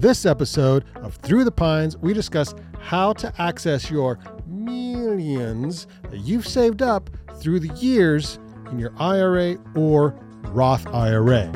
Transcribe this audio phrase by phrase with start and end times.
[0.00, 6.46] this episode of Through the Pines, we discuss how to access your millions that you've
[6.46, 7.10] saved up
[7.40, 8.38] through the years
[8.70, 10.14] in your IRA or
[10.48, 11.50] Roth IRA.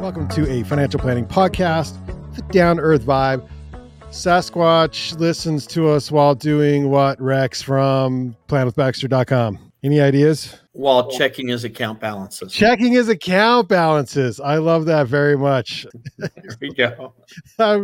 [0.00, 1.94] Welcome to a financial planning podcast,
[2.34, 3.46] the down earth vibe.
[4.10, 9.69] Sasquatch listens to us while doing what, Rex, from planwithbaxter.com.
[9.82, 10.56] Any ideas?
[10.72, 12.52] While checking his account balances.
[12.52, 14.38] Checking his account balances.
[14.38, 15.86] I love that very much.
[16.18, 17.14] there we go.
[17.58, 17.80] I,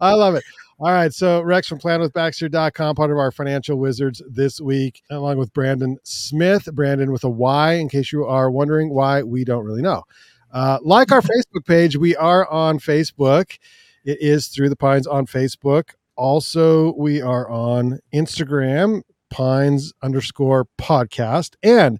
[0.00, 0.44] I love it.
[0.78, 1.12] All right.
[1.12, 6.68] So, Rex from planwithbaxter.com, part of our financial wizards this week, along with Brandon Smith.
[6.72, 10.04] Brandon with a Y, in case you are wondering why we don't really know.
[10.52, 13.58] Uh, like our Facebook page, we are on Facebook.
[14.04, 15.90] It is Through the Pines on Facebook.
[16.16, 21.54] Also, we are on Instagram, Pines underscore podcast.
[21.62, 21.98] And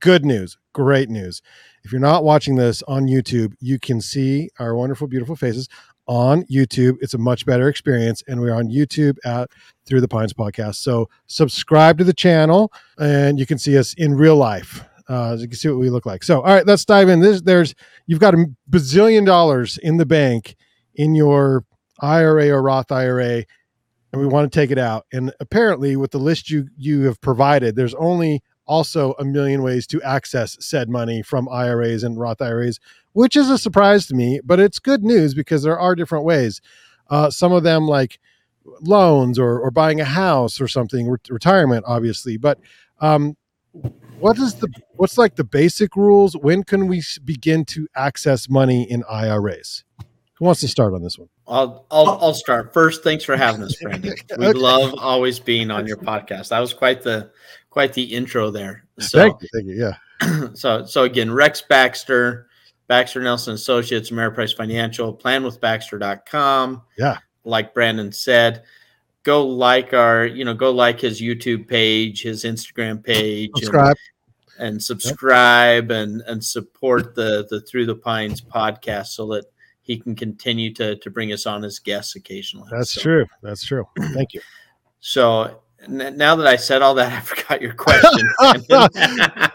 [0.00, 1.40] good news, great news.
[1.82, 5.68] If you're not watching this on YouTube, you can see our wonderful, beautiful faces
[6.06, 6.96] on YouTube.
[7.00, 8.22] It's a much better experience.
[8.26, 9.50] And we're on YouTube at
[9.86, 10.76] Through the Pines podcast.
[10.76, 14.84] So subscribe to the channel and you can see us in real life.
[15.08, 16.22] Uh, you can see what we look like.
[16.22, 17.20] So, all right, let's dive in.
[17.20, 17.74] This, there's,
[18.06, 20.56] you've got a bazillion dollars in the bank
[20.94, 21.64] in your
[22.00, 23.44] IRA or Roth IRA,
[24.14, 25.06] and we want to take it out.
[25.12, 29.88] And apparently, with the list you you have provided, there's only also a million ways
[29.88, 32.78] to access said money from IRAs and Roth IRAs,
[33.12, 34.40] which is a surprise to me.
[34.44, 36.60] But it's good news because there are different ways.
[37.10, 38.20] Uh, some of them like
[38.82, 42.36] loans or or buying a house or something, re- retirement, obviously.
[42.36, 42.60] But
[43.00, 43.36] um,
[44.20, 46.36] what is the what's like the basic rules?
[46.36, 49.82] When can we begin to access money in IRAs?
[50.34, 51.30] Who wants to start on this one?
[51.46, 52.18] I'll I'll, oh.
[52.20, 53.02] I'll start first.
[53.04, 54.14] Thanks for having us, Brandon.
[54.38, 54.58] We Okay.
[54.58, 56.48] love always being on your podcast.
[56.48, 57.30] That was quite the
[57.70, 58.84] quite the intro there.
[58.98, 59.92] So thank you, thank you.
[60.22, 62.46] Yeah, so so again, Rex Baxter,
[62.88, 66.82] Baxter Nelsen Associates, Ameriprise Financial, planwithbaxter.com.
[66.96, 67.18] Yeah.
[67.44, 68.62] Like Brandon said,
[69.22, 73.96] go like our, you know, go like his YouTube page, his Instagram page, subscribe.
[74.58, 79.44] and subscribe and and support the the Through the Pines podcast so that
[79.84, 82.68] he can continue to to bring us on as guests occasionally.
[82.72, 83.26] That's So- true.
[83.42, 83.86] That's true.
[84.12, 84.40] Thank you.
[85.06, 88.26] So n- now that I said all that, I forgot your question.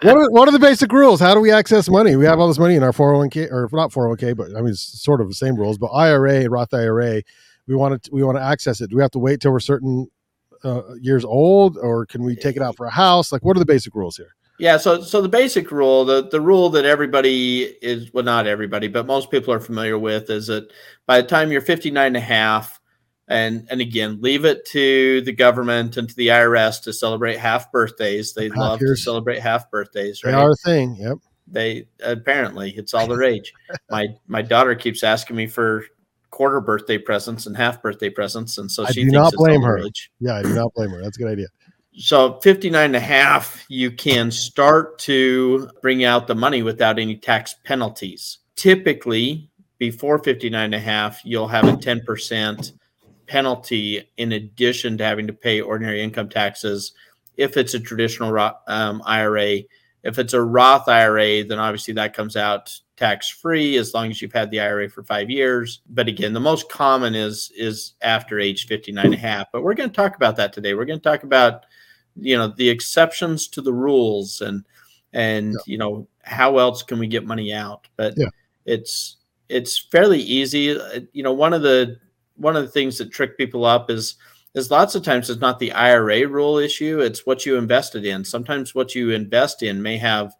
[0.01, 1.19] What are, what are the basic rules?
[1.19, 2.15] How do we access money?
[2.15, 5.01] We have all this money in our 401k or not 401k, but I mean, it's
[5.01, 7.21] sort of the same rules, but IRA, Roth IRA,
[7.67, 8.91] we want to, we want to access it.
[8.91, 10.07] Do we have to wait till we're certain
[10.63, 13.31] uh, years old or can we take it out for a house?
[13.31, 14.35] Like, what are the basic rules here?
[14.59, 18.87] Yeah, so so the basic rule, the the rule that everybody is well not everybody,
[18.89, 20.71] but most people are familiar with is that
[21.05, 22.79] by the time you're 59 and a half
[23.29, 27.71] and and again, leave it to the government and to the IRS to celebrate half
[27.71, 28.33] birthdays.
[28.33, 30.43] They Half love to celebrate half birthdays, They right?
[30.43, 30.95] are a thing.
[30.99, 31.17] Yep.
[31.47, 33.53] They apparently it's all the rage.
[33.89, 35.85] my my daughter keeps asking me for
[36.31, 39.61] quarter birthday presents and half birthday presents and so I she do thinks not blame
[39.61, 39.75] her.
[39.75, 40.35] rage Yeah.
[40.35, 41.01] I do not blame her.
[41.01, 41.47] That's a good idea.
[41.99, 47.17] So 59 and a half you can start to bring out the money without any
[47.17, 48.37] tax penalties.
[48.55, 49.49] Typically
[49.79, 52.71] before 59 and a half you'll have a 10%
[53.27, 56.93] penalty in addition to having to pay ordinary income taxes.
[57.35, 58.33] If it's a traditional
[58.67, 59.59] um, ira
[60.01, 64.21] if it's a roth ira then obviously that comes out tax free as long as
[64.21, 65.81] you've had the ira for five years.
[65.89, 69.73] But again the most common is is after age 59 and a half but we're
[69.73, 70.73] going to talk about that today.
[70.73, 71.65] We're going to talk about
[72.21, 74.65] you know the exceptions to the rules and
[75.13, 75.59] and Yeah.
[75.65, 78.27] you know how else can we get money out but Yeah.
[78.65, 79.17] it's
[79.49, 81.97] it's fairly easy Uh, you know one of the
[82.35, 84.15] one of the things that trick people up is
[84.55, 88.23] is lots of times it's not the IRA rule issue it's what you invested in
[88.23, 90.33] sometimes what you invest in may have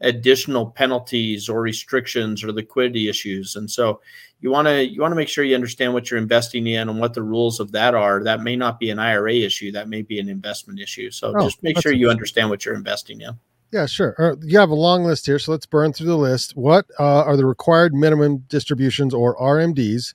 [0.00, 4.00] additional penalties or restrictions or liquidity issues and so
[4.40, 7.00] you want to you want to make sure you understand what you're investing in and
[7.00, 10.02] what the rules of that are that may not be an ira issue that may
[10.02, 13.38] be an investment issue so Oh, just make sure you understand what you're investing in
[13.72, 14.14] Yeah, sure.
[14.18, 16.56] All right, you have a long list here, so let's burn through the list.
[16.56, 20.14] What uh, are the required minimum distributions or RMDs?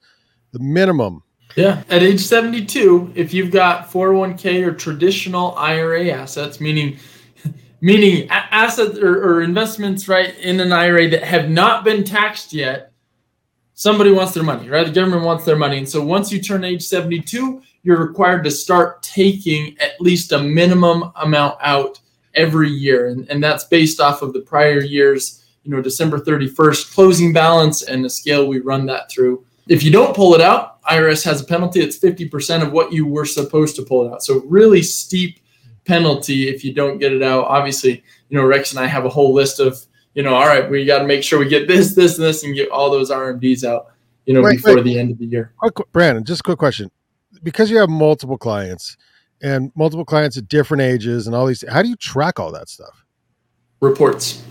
[0.54, 1.24] The minimum.
[1.56, 1.84] Yeah.
[1.90, 6.98] At age 72, if you've got 401k or traditional IRA assets, meaning
[7.84, 12.94] meaning assets or, or investments right in an IRA that have not been taxed yet,
[13.74, 14.88] somebody wants their money, right?
[14.88, 15.80] The government wants their money.
[15.80, 20.40] And so once you turn age 72, you're required to start taking at least a
[20.40, 22.00] minimum amount out
[22.36, 23.08] every year.
[23.08, 27.84] And, and that's based off of the prior year's, you know, December 31st closing balance
[27.84, 29.44] and the scale we run that through.
[29.68, 31.82] If you don't pull it out, IRS has a penalty.
[31.82, 34.24] It's 50% of what you were supposed to pull it out.
[34.24, 35.40] So really steep
[35.86, 37.46] penalty if you don't get it out.
[37.46, 39.80] Obviously, you know, Rex and I have a whole list of,
[40.14, 42.44] you know, all right, we got to make sure we get this, this, and this
[42.44, 43.88] and get all those RMDs out.
[44.26, 44.84] you know, Wait, before wait.
[44.84, 45.54] the end of the year.
[45.92, 46.90] Brandon, just a quick question.
[47.42, 48.96] Because you have multiple clients
[49.42, 52.70] and multiple clients at different ages and all these, how do you track all that
[52.70, 53.06] stuff?
[53.82, 54.44] Reports.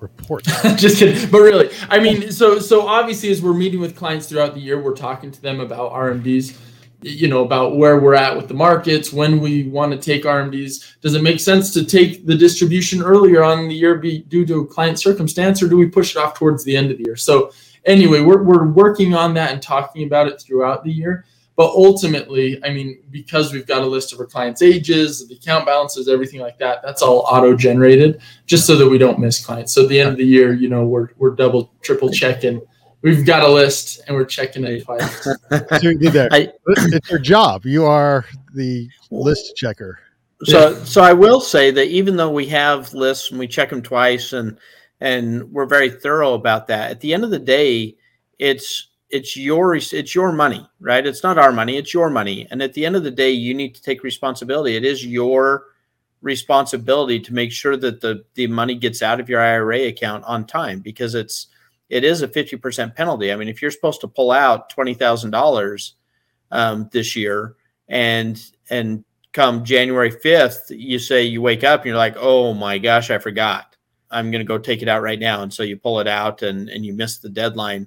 [0.00, 0.48] Reports.
[0.74, 4.52] just kidding but really i mean so so obviously as we're meeting with clients throughout
[4.52, 6.58] the year we're talking to them about rmds
[7.02, 11.00] you know about where we're at with the markets when we want to take rmds
[11.00, 14.46] does it make sense to take the distribution earlier on in the year be, due
[14.46, 17.04] to a client circumstance or do we push it off towards the end of the
[17.04, 17.50] year so
[17.86, 21.24] anyway we're, we're working on that and talking about it throughout the year
[21.56, 25.66] but ultimately i mean because we've got a list of our clients ages the account
[25.66, 29.72] balances everything like that that's all auto generated just so that we don't miss clients.
[29.72, 32.60] So at the end of the year, you know, we're we're double, triple checking.
[33.02, 35.24] We've got a list and we're checking it twice.
[35.24, 35.34] so
[35.82, 36.32] you did that.
[36.32, 37.66] I- It's your job.
[37.66, 39.98] You are the list checker.
[40.44, 43.82] So, so I will say that even though we have lists and we check them
[43.82, 44.58] twice, and
[45.00, 47.96] and we're very thorough about that, at the end of the day,
[48.40, 51.06] it's it's your it's your money, right?
[51.06, 52.48] It's not our money; it's your money.
[52.50, 54.74] And at the end of the day, you need to take responsibility.
[54.74, 55.66] It is your
[56.22, 60.44] responsibility to make sure that the the money gets out of your IRA account on
[60.46, 61.48] time because it's
[61.92, 63.30] it is a 50% penalty.
[63.30, 65.92] I mean, if you're supposed to pull out $20,000
[66.50, 67.56] um, this year
[67.86, 69.04] and and
[69.34, 73.18] come January 5th, you say you wake up and you're like, oh my gosh, I
[73.18, 73.76] forgot.
[74.10, 75.42] I'm going to go take it out right now.
[75.42, 77.86] And so you pull it out and, and you miss the deadline.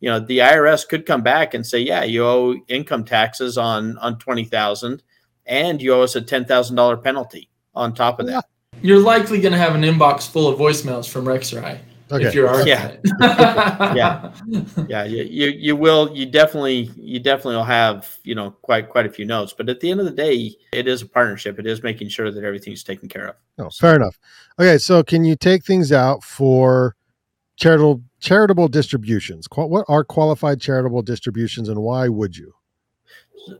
[0.00, 3.96] You know, the IRS could come back and say, yeah, you owe income taxes on,
[3.98, 5.02] on 20,000
[5.46, 8.44] and you owe us a $10,000 penalty on top of that.
[8.82, 11.80] You're likely going to have an inbox full of voicemails from Rex I
[12.10, 12.26] Okay.
[12.26, 12.96] if you're our Yeah.
[13.94, 14.32] Yeah.
[14.88, 15.04] Yeah.
[15.04, 19.10] You, you, you will, you definitely, you definitely will have, you know, quite, quite a
[19.10, 21.58] few notes, but at the end of the day, it is a partnership.
[21.58, 23.36] It is making sure that everything's taken care of.
[23.58, 24.18] No, fair enough.
[24.58, 26.94] Okay, so can you take things out for
[27.56, 29.46] charitable charitable distributions?
[29.54, 32.54] What are qualified charitable distributions, and why would you?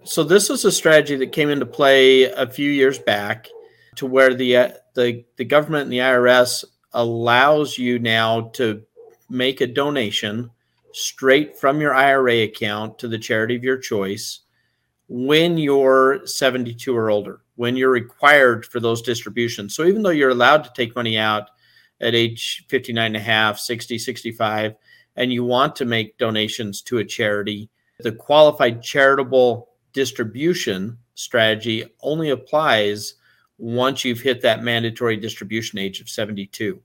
[0.04, 3.48] So this is a strategy that came into play a few years back,
[3.96, 6.64] to where the uh, the the government and the IRS
[6.96, 8.82] allows you now to
[9.28, 10.50] make a donation
[10.92, 14.40] straight from your IRA account to the charity of your choice
[15.08, 19.74] when you're 72 or older, when you're required for those distributions.
[19.74, 21.50] So even though you're allowed to take money out
[22.00, 24.74] at age 59 and a half, 60, 65,
[25.16, 27.68] and you want to make donations to a charity,
[28.00, 33.14] the qualified charitable distribution strategy only applies
[33.58, 36.80] once you've hit that mandatory distribution age of 72.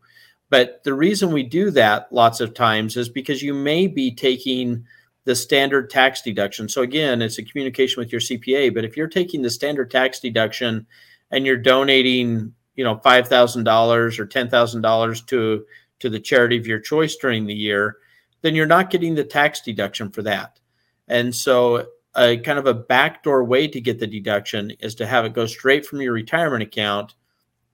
[0.50, 4.86] But the reason we do that lots of times is because you may be taking
[5.24, 6.68] the standard tax deduction.
[6.68, 10.20] So again, it's a communication with your CPA, but if you're taking the standard tax
[10.20, 10.88] deduction
[11.30, 15.66] and you're donating, you know, $5,000 or $10,000 to
[16.02, 17.98] to the charity of your choice during the year,
[18.42, 20.60] then you're not getting the tax deduction for that.
[21.08, 25.24] And so a kind of a backdoor way to get the deduction is to have
[25.26, 27.14] it go straight from your retirement account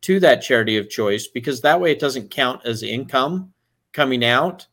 [0.02, 3.52] to that charity of choice because that way it doesn't count as income
[3.94, 4.68] coming out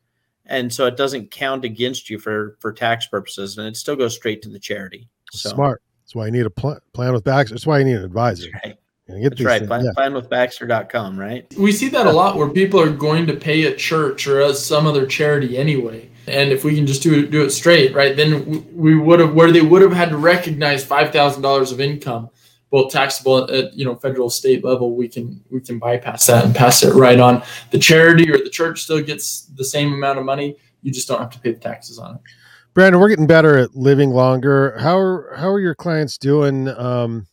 [0.46, 4.14] and so it doesn't count against you for for tax purposes and it still goes
[4.14, 5.80] straight to the charity so Smart.
[6.04, 7.54] That's why you need a pl- plan with Baxter.
[7.54, 8.50] That's why you need an advisor.
[8.52, 8.78] that's right,
[9.08, 9.58] You get that's these right.
[9.60, 9.90] things- Plan, yeah.
[9.96, 14.26] planwithbaxter.com right We see that a lot where people are going to pay a church
[14.26, 16.10] or as some other charity anyway.
[16.26, 19.34] And if we can just do it, do it straight, right, then we would have
[19.34, 22.30] where they would have had to recognize five thousand dollars of income,
[22.70, 24.96] both taxable at you know federal state level.
[24.96, 27.42] We can we can bypass that and pass it right on.
[27.70, 30.56] The charity or the church still gets the same amount of money.
[30.82, 32.20] You just don't have to pay the taxes on it.
[32.74, 34.76] Brandon, we're getting better at living longer.
[34.78, 36.68] How are how are your clients doing?
[36.68, 37.26] Um,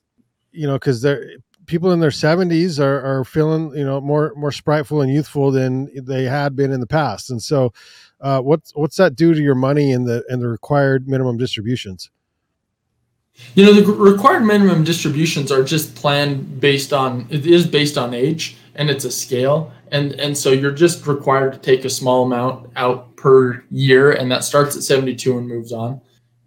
[0.51, 1.31] you know, because they're
[1.65, 5.89] people in their seventies are are feeling you know more more spriteful and youthful than
[5.95, 7.31] they had been in the past.
[7.31, 7.74] And so,
[8.22, 12.10] uh, what's what's that do to your money and the and the required minimum distributions?
[13.56, 18.13] You know, the required minimum distributions are just planned based on it is based on
[18.13, 19.72] age and it's a scale.
[19.92, 24.32] And and so you're just required to take a small amount out per year and
[24.32, 26.01] that starts at 72 and moves on.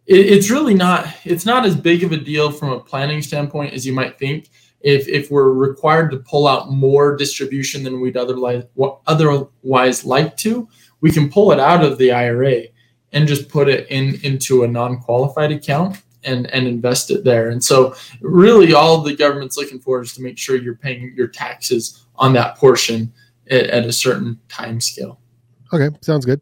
[0.07, 3.75] It, it's really not it's not as big of a deal from a planning standpoint
[3.75, 4.50] as you might think.
[4.81, 8.64] If if we're required to pull out more distribution than we'd otherwise
[9.07, 10.69] otherwise like to,
[11.04, 12.62] we can pull it out of the IRA
[13.12, 17.50] and just put it in into a non-qualified account and and invest it there.
[17.50, 21.28] And so really all the government's looking for is to make sure you're paying your
[21.28, 23.12] taxes on that portion
[23.50, 25.20] at, at a certain time scale.
[25.75, 26.40] Okay, sounds good.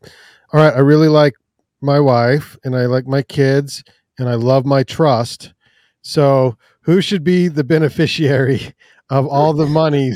[0.52, 1.34] All right, I really like
[1.80, 3.82] my wife and I like my kids
[4.20, 5.54] and I love my trust.
[6.02, 8.72] So, who should be the beneficiary
[9.10, 10.12] of all the money?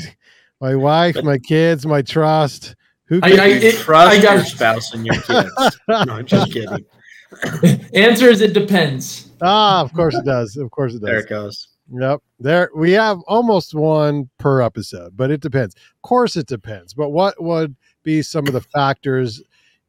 [0.61, 2.77] My wife, my kids, my trust.
[3.07, 3.19] Who?
[3.23, 5.49] I- could- I- you it- trust I got- your spouse and your kids
[5.87, 6.85] no i'm just kidding
[7.93, 9.29] Answer is it depends.
[9.41, 10.55] Ah, of course it does.
[10.55, 11.07] Of course it does.
[11.09, 11.67] There it goes.
[11.91, 12.21] Yep.
[12.39, 15.75] There we have almost one per episode, but it depends.
[15.75, 16.93] Of course it depends.
[16.93, 19.41] But what would be some of the factors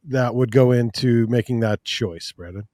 [0.08, 2.66] that would go into making that choice, Brandon?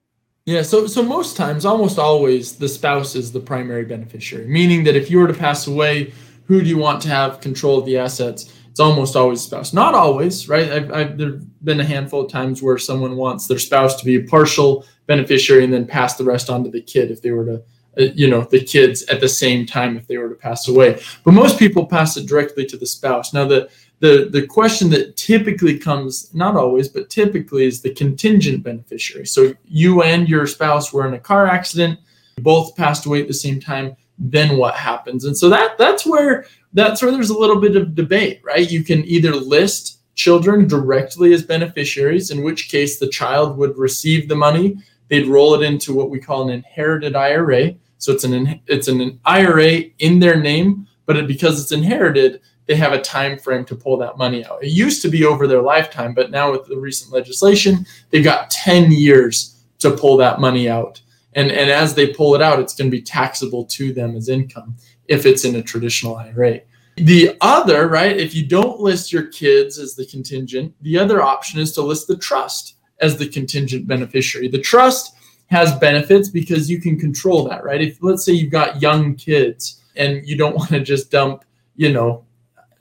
[0.47, 4.47] Yeah, so so most times, almost always, the spouse is the primary beneficiary.
[4.47, 6.15] Meaning that if you were to pass away,
[6.47, 8.51] who do you want to have control of the assets?
[8.75, 9.73] It's almost always spouse.
[9.73, 10.69] Not always, right?
[10.69, 14.16] I've, I've there've been a handful of times where someone wants their spouse to be
[14.16, 17.45] a partial beneficiary and then pass the rest on to the kid if they were
[17.45, 17.62] to
[18.00, 21.00] uh, you know the kids at the same time if they were to pass away
[21.23, 25.16] but most people pass it directly to the spouse now the the the question that
[25.16, 30.93] typically comes not always but typically is the contingent beneficiary so you and your spouse
[30.93, 31.97] were in a car accident
[32.40, 36.45] both passed away at the same time then what happens and so that that's where
[36.75, 41.33] that's where there's a little bit of debate right you can either list children directly
[41.33, 44.76] as beneficiaries in which case the child would receive the money
[45.09, 49.19] they'd roll it into what we call an inherited ira so it's an it's an
[49.25, 53.75] IRA in their name, but it, because it's inherited, they have a time frame to
[53.75, 54.62] pull that money out.
[54.62, 58.50] It used to be over their lifetime, but now with the recent legislation, they've got
[58.50, 61.00] 10 years to pull that money out.
[61.33, 64.28] And and as they pull it out, it's going to be taxable to them as
[64.28, 64.76] income
[65.09, 66.61] if it's in a traditional IRA.
[66.97, 71.59] The other, right, if you don't list your kids as the contingent, the other option
[71.59, 74.49] is to list the trust as the contingent beneficiary.
[74.49, 75.15] The trust
[75.47, 77.83] has benefits because you can control that, right?
[77.83, 81.45] If let's say you've got young kids and you don't want to just dump,
[81.77, 82.25] you know,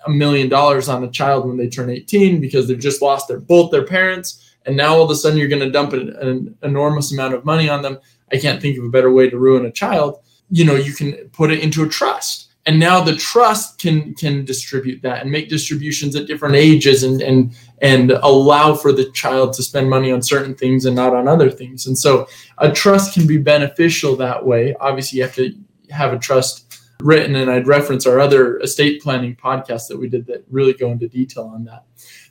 [0.05, 3.39] a million dollars on a child when they turn 18 because they've just lost their
[3.39, 6.57] both their parents and now all of a sudden you're going to dump an, an
[6.63, 7.99] enormous amount of money on them.
[8.31, 10.19] I can't think of a better way to ruin a child.
[10.53, 12.53] You know, you can put it into a trust.
[12.65, 17.21] And now the trust can can distribute that and make distributions at different ages and
[17.21, 21.27] and and allow for the child to spend money on certain things and not on
[21.27, 21.87] other things.
[21.87, 22.27] And so
[22.59, 24.75] a trust can be beneficial that way.
[24.79, 25.53] Obviously you have to
[25.89, 26.69] have a trust
[27.01, 30.91] written and i'd reference our other estate planning podcast that we did that really go
[30.91, 31.83] into detail on that.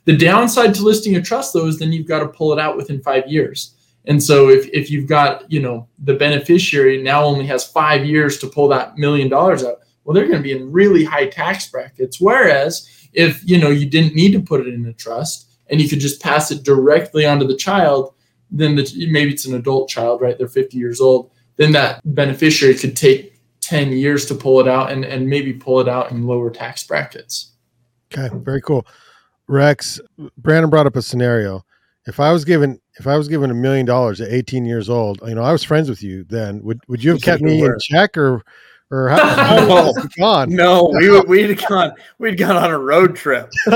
[0.05, 2.75] The downside to listing a trust though is then you've got to pull it out
[2.75, 7.45] within five years and so if, if you've got you know the beneficiary now only
[7.45, 10.71] has five years to pull that million dollars out well they're going to be in
[10.71, 12.19] really high tax brackets.
[12.19, 15.87] Whereas if you know you didn't need to put it in a trust and you
[15.87, 18.13] could just pass it directly onto the child
[18.55, 20.37] then the, maybe it's an adult child right?
[20.37, 24.91] They're 50 years old then that beneficiary could take 10 years to pull it out
[24.91, 27.51] and, and maybe pull it out in lower tax brackets.
[28.13, 28.85] Okay very cool.
[29.47, 29.99] Rex
[30.37, 31.63] brandon brought up a scenario
[32.07, 35.21] if i was given if i was given a million dollars at 18 years old
[35.25, 37.75] you know i was friends with you then would, would you have kept me in
[37.79, 38.43] check or
[38.93, 40.49] or how, how no, gone?
[40.49, 43.51] No, we would we'd gone we'd gone on a road trip.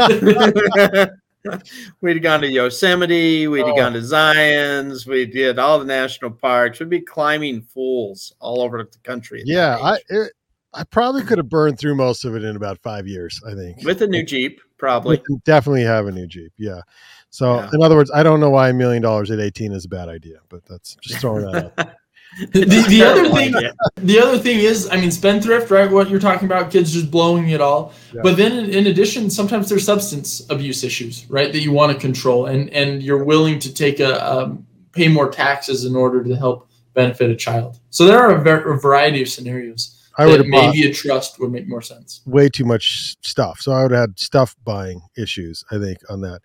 [2.02, 3.76] we'd gone to Yosemite, we'd oh.
[3.76, 6.80] gone to Zion's, we did all the national parks.
[6.80, 9.42] We'd be climbing fools all over the country.
[9.46, 10.34] Yeah, I it,
[10.74, 13.42] I probably could have burned through most of it in about five years.
[13.46, 16.54] I think with a new Jeep, probably definitely have a new Jeep.
[16.58, 16.82] Yeah.
[17.30, 17.70] So yeah.
[17.74, 20.10] in other words, I don't know why a million dollars at eighteen is a bad
[20.10, 21.90] idea, but that's just throwing that out.
[22.52, 23.54] the, the other thing
[23.98, 27.50] the other thing is i mean spendthrift right what you're talking about kids just blowing
[27.50, 28.22] it all yeah.
[28.22, 31.98] but then in, in, addition sometimes there's substance abuse issues right that you want to
[31.98, 34.58] control and and you're willing to take a, a
[34.92, 38.72] pay more taxes in order to help benefit a child so there are a, ver-
[38.72, 42.22] a variety of scenarios I would maybe a trust would make more sense.
[42.26, 43.60] Way too much stuff.
[43.62, 46.42] So I would have had stuff buying issues, I think, on that.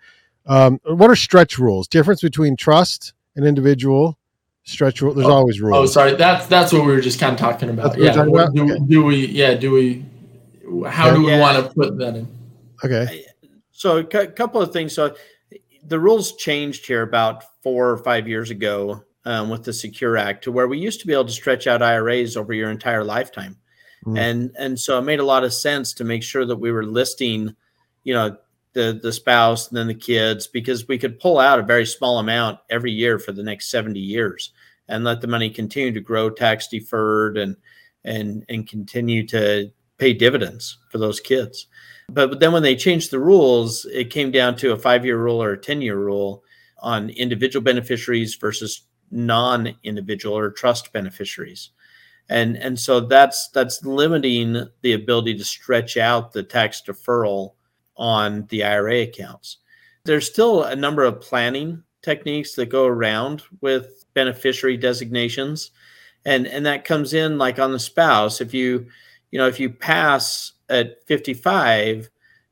[0.46, 1.88] Um, what are stretch rules?
[1.88, 4.18] Difference between trust and individual
[4.64, 5.14] stretch rule.
[5.14, 5.76] There's oh, always rules.
[5.76, 6.14] Oh, sorry.
[6.14, 7.98] That's that's what we were just kind of talking about.
[7.98, 8.12] yeah.
[8.20, 8.54] About?
[8.54, 8.84] Do, okay.
[8.86, 9.26] do, we?
[9.26, 9.54] Yeah.
[9.54, 10.04] Do we?
[10.88, 11.40] How yeah, do we yeah.
[11.40, 12.28] want to put that in?
[12.84, 13.24] Okay.
[13.70, 14.94] So a couple of things.
[14.94, 15.14] So
[15.84, 20.44] the rules changed here about four or five years ago um, with the Secure Act
[20.44, 23.56] to where we used to be able to stretch out IRAs over your entire lifetime.
[24.06, 24.18] Mm.
[24.18, 26.84] And and so it made a lot of sense to make sure that we were
[26.84, 27.54] listing,
[28.04, 28.36] you know,
[28.74, 32.18] the the spouse and then the kids because we could pull out a very small
[32.18, 34.52] amount every year for the next 70 years
[34.88, 37.56] and let the money continue to grow tax deferred and
[38.04, 41.66] and and continue to pay dividends for those kids.
[42.08, 45.42] But, then when they changed the rules it came down to a five year rule
[45.42, 46.42] or a 10 year rule
[46.80, 51.70] on individual beneficiaries versus non-individual or trust beneficiaries.
[52.28, 57.52] And and so that's that's limiting the ability to stretch out the tax deferral
[57.96, 59.58] on the IRA accounts.
[60.04, 65.70] There's still a number of planning techniques that go around with beneficiary designations.
[66.24, 68.40] And, and that comes in like on the spouse.
[68.40, 68.86] If you,
[69.30, 72.10] you know, if you pass at 55,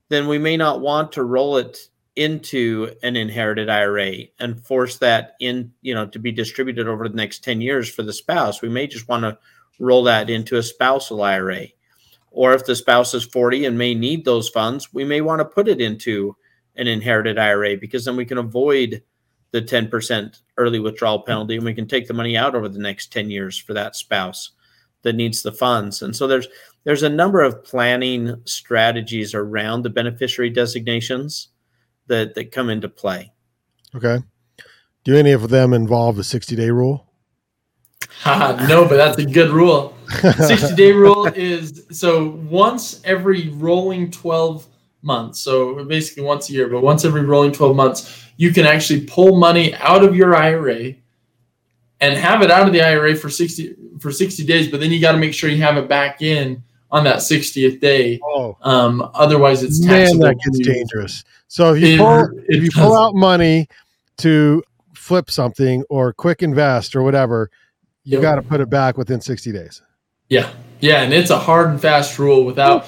[0.09, 5.37] then we may not want to roll it into an inherited IRA and force that
[5.41, 8.61] in, you know, to be distributed over the next 10 years for the spouse.
[8.61, 9.39] We may just want to
[9.79, 11.67] roll that into a spousal IRA.
[12.31, 15.45] Or if the spouse is 40 and may need those funds, we may want to
[15.45, 16.37] put it into
[16.77, 19.03] an inherited IRA because then we can avoid
[19.51, 23.13] the 10% early withdrawal penalty and we can take the money out over the next
[23.13, 24.53] 10 years for that spouse
[25.03, 26.03] that needs the funds.
[26.03, 26.49] And so there's
[26.85, 31.49] there's a number of planning strategies around the beneficiary designations
[32.07, 33.33] that that come into play.
[33.95, 34.19] Okay.
[35.05, 37.10] Do any of them involve the 60 day rule?
[38.27, 39.97] no, but that's a good rule.
[40.21, 44.67] 60 day rule is so once every rolling 12
[45.03, 49.07] months, so basically once a year, but once every rolling 12 months, you can actually
[49.07, 50.95] pull money out of your IRA
[52.01, 55.01] and have it out of the IRA for 60 for 60 days, but then you
[55.01, 58.19] got to make sure you have it back in on that 60th day.
[58.25, 58.57] Oh.
[58.63, 60.21] Um, otherwise it's taxable.
[60.21, 61.25] Man, that gets dangerous.
[61.49, 63.69] So if you pull if you pull out money
[64.19, 64.63] to
[64.95, 67.51] flip something or quick invest or whatever,
[68.05, 68.23] you yep.
[68.23, 69.83] got to put it back within 60 days.
[70.29, 70.51] Yeah.
[70.81, 72.45] Yeah, and it's a hard and fast rule.
[72.45, 72.87] Without,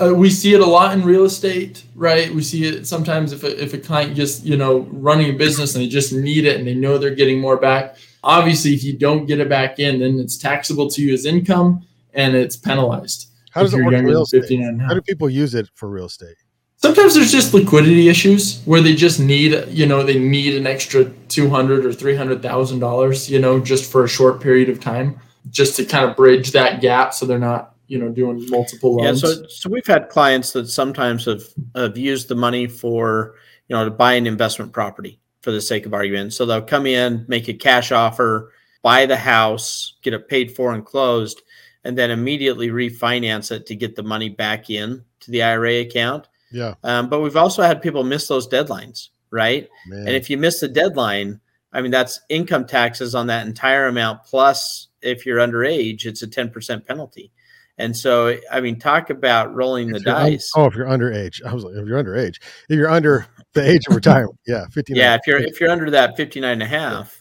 [0.00, 2.32] uh, we see it a lot in real estate, right?
[2.34, 5.74] We see it sometimes if a, if a client just you know running a business
[5.74, 7.96] and they just need it and they know they're getting more back.
[8.24, 11.86] Obviously, if you don't get it back in, then it's taxable to you as income
[12.14, 13.30] and it's penalized.
[13.52, 14.60] How does it work in real estate?
[14.80, 16.36] How do people use it for real estate?
[16.82, 21.04] Sometimes there's just liquidity issues where they just need, you know, they need an extra
[21.28, 24.80] two hundred or three hundred thousand dollars, you know, just for a short period of
[24.80, 28.96] time just to kind of bridge that gap so they're not you know doing multiple
[28.96, 29.22] loans.
[29.22, 31.42] Yeah, so so we've had clients that sometimes have
[31.74, 33.34] have used the money for
[33.68, 36.32] you know to buy an investment property for the sake of argument.
[36.32, 40.72] So they'll come in, make a cash offer, buy the house, get it paid for
[40.72, 41.42] and closed,
[41.82, 46.28] and then immediately refinance it to get the money back in to the IRA account.
[46.52, 46.74] Yeah.
[46.82, 49.68] Um, but we've also had people miss those deadlines, right?
[49.86, 50.00] Man.
[50.00, 51.40] And if you miss the deadline,
[51.72, 56.26] I mean that's income taxes on that entire amount plus if you're underage, it's a
[56.26, 57.32] 10% penalty.
[57.78, 60.52] And so, I mean, talk about rolling the dice.
[60.54, 62.36] Un- oh, if you're underage, I was like, if you're underage,
[62.68, 65.00] if you're under the age of retirement, yeah, 59.
[65.00, 67.19] Yeah, if you're if you're under that 59 and a half,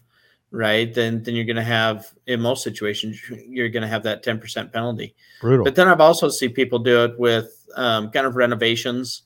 [0.51, 4.23] right, then then you're going to have in most situations you're going to have that
[4.23, 5.15] 10% penalty.
[5.41, 5.63] Brutal.
[5.63, 9.23] But then I've also seen people do it with um, kind of renovations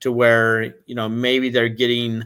[0.00, 2.24] to where you know maybe they're getting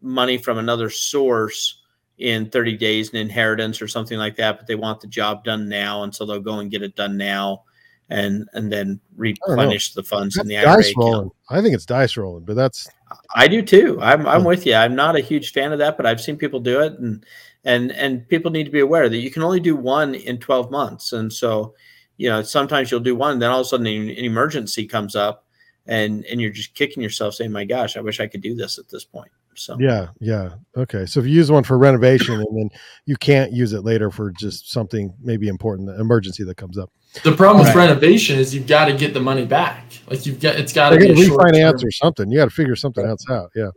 [0.00, 1.80] money from another source
[2.18, 5.68] in 30 days an inheritance or something like that but they want the job done
[5.68, 7.64] now and so they'll go and get it done now
[8.10, 11.30] and and then replenish the funds that's in the dice IRA rolling.
[11.48, 12.88] I think it's dice rolling, but that's
[13.34, 13.98] I do too.
[14.00, 14.74] I'm I'm with you.
[14.74, 17.24] I'm not a huge fan of that, but I've seen people do it and
[17.64, 20.70] and and people need to be aware that you can only do one in 12
[20.70, 21.12] months.
[21.12, 21.74] And so,
[22.16, 25.16] you know, sometimes you'll do one, and then all of a sudden an emergency comes
[25.16, 25.44] up
[25.86, 28.78] and and you're just kicking yourself saying, My gosh, I wish I could do this
[28.78, 29.30] at this point.
[29.56, 30.54] So yeah, yeah.
[30.76, 31.06] Okay.
[31.06, 32.70] So if you use one for renovation and then
[33.06, 36.90] you can't use it later for just something maybe important, the emergency that comes up.
[37.22, 37.68] The problem right.
[37.68, 39.84] with renovation is you've got to get the money back.
[40.08, 42.30] Like you've got it's got to be a refinance or something.
[42.30, 43.50] You got to figure something else out.
[43.54, 43.70] Yeah.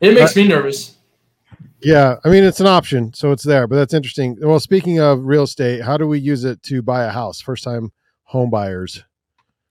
[0.00, 0.97] It makes uh, me nervous.
[1.80, 3.66] Yeah, I mean it's an option, so it's there.
[3.66, 4.36] But that's interesting.
[4.40, 7.40] Well, speaking of real estate, how do we use it to buy a house?
[7.40, 7.92] First time
[8.24, 9.04] home buyers.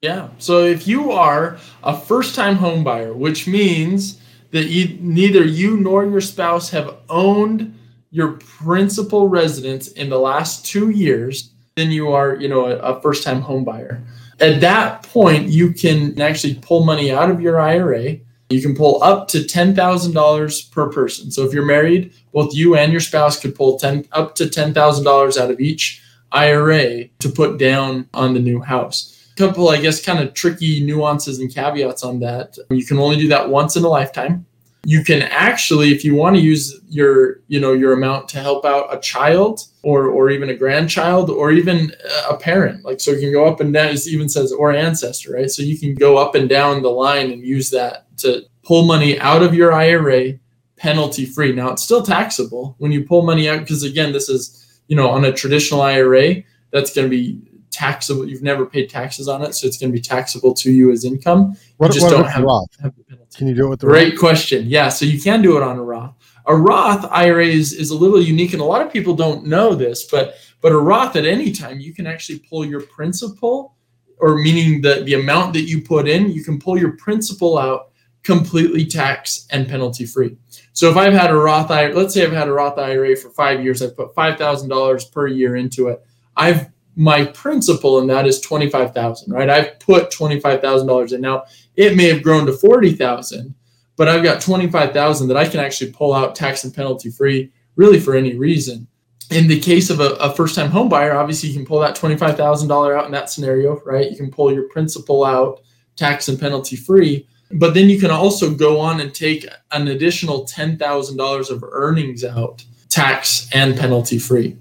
[0.01, 0.29] Yeah.
[0.37, 4.21] So if you are a first time home buyer, which means
[4.51, 7.77] that you, neither you nor your spouse have owned
[8.11, 13.01] your principal residence in the last two years, then you are, you know, a, a
[13.01, 14.01] first-time home buyer.
[14.39, 18.17] At that point, you can actually pull money out of your IRA.
[18.49, 21.31] You can pull up to ten thousand dollars per person.
[21.31, 24.73] So if you're married, both you and your spouse could pull ten up to ten
[24.73, 29.79] thousand dollars out of each IRA to put down on the new house couple, I
[29.79, 32.57] guess, kind of tricky nuances and caveats on that.
[32.69, 34.45] You can only do that once in a lifetime.
[34.83, 38.63] You can actually, if you want to use your, you know, your amount to help
[38.65, 41.91] out a child or or even a grandchild or even
[42.29, 42.85] a parent.
[42.85, 45.49] Like so you can go up and down, it even says or ancestor, right?
[45.49, 49.19] So you can go up and down the line and use that to pull money
[49.19, 50.33] out of your IRA
[50.77, 51.53] penalty free.
[51.53, 55.09] Now it's still taxable when you pull money out because again, this is, you know,
[55.09, 57.41] on a traditional IRA, that's going to be
[57.77, 58.27] taxable.
[58.27, 61.05] You've never paid taxes on it, so it's going to be taxable to you as
[61.05, 61.55] income.
[61.77, 62.43] What, you just don't have,
[62.81, 63.37] have, the penalty.
[63.37, 64.19] Can you do it with the Great Roth?
[64.19, 64.65] question.
[64.67, 66.15] Yeah, so you can do it on a Roth.
[66.47, 69.75] A Roth IRA is, is a little unique, and a lot of people don't know
[69.75, 73.75] this, but but a Roth at any time you can actually pull your principal,
[74.17, 77.91] or meaning the the amount that you put in, you can pull your principal out
[78.23, 80.35] completely tax and penalty free.
[80.73, 83.29] So if I've had a Roth IRA, let's say I've had a Roth IRA for
[83.29, 86.03] five years, I've put five thousand dollars per year into it.
[86.35, 89.49] I've my principal and that is 25,000, right?
[89.49, 91.21] I've put $25,000 in.
[91.21, 93.53] Now, it may have grown to 40,000,
[93.95, 97.99] but I've got 25,000 that I can actually pull out tax and penalty free really
[97.99, 98.87] for any reason.
[99.29, 101.95] In the case of a, a first time home buyer, obviously you can pull that
[101.95, 104.09] $25,000 out in that scenario, right?
[104.09, 105.61] You can pull your principal out
[105.95, 107.27] tax and penalty free.
[107.51, 112.65] But then you can also go on and take an additional $10,000 of earnings out
[112.89, 114.57] tax and penalty free.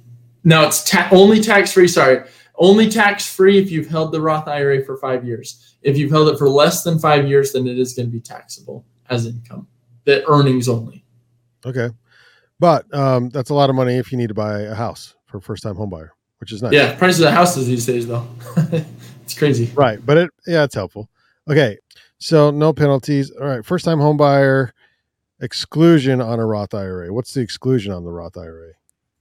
[0.47, 2.23] Now it's ta- only tax free, sorry,
[2.55, 5.75] only tax free if you've held the Roth IRA for five years.
[5.83, 8.21] If you've held it for less than five years, then it is going to be
[8.21, 9.67] taxable as income,
[10.05, 11.05] the earnings only.
[11.67, 11.91] Okay.
[12.61, 15.39] But um, that's a lot of money if you need to buy a house for
[15.39, 16.73] a first time home buyer, which is nice.
[16.73, 18.27] Yeah, prices of houses these days though.
[19.25, 19.73] it's crazy.
[19.75, 19.99] Right.
[20.07, 21.11] But it yeah, it's helpful.
[21.51, 21.77] Okay.
[22.19, 23.33] So no penalties.
[23.33, 23.65] All right.
[23.65, 24.73] First time home buyer
[25.41, 27.13] exclusion on a Roth IRA.
[27.13, 28.75] What's the exclusion on the Roth IRA?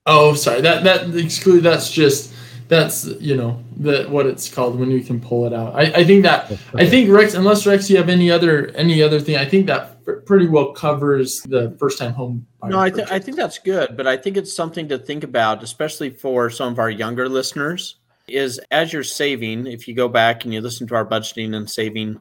[0.06, 0.62] Oh, sorry.
[0.62, 2.34] That that exclude that's just
[2.68, 5.76] that's you know the what it's called when you can pull it out.
[5.76, 6.60] I, I think that okay.
[6.76, 10.04] I think Rex, unless Rex, you have any other any other thing, I think that
[10.26, 12.46] pretty well covers the first time home.
[12.63, 15.63] No, I think I think that's good, but I think it's something to think about,
[15.63, 17.96] especially for some of our younger listeners.
[18.28, 21.70] Is as you're saving, if you go back and you listen to our budgeting and
[21.70, 22.20] saving